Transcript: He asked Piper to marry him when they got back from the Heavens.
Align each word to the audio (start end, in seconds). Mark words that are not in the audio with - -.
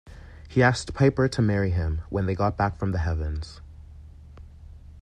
He 0.49 0.63
asked 0.63 0.95
Piper 0.95 1.27
to 1.27 1.41
marry 1.43 1.69
him 1.69 2.01
when 2.09 2.25
they 2.25 2.33
got 2.33 2.57
back 2.57 2.75
from 2.75 2.91
the 2.91 2.97
Heavens. 2.97 3.61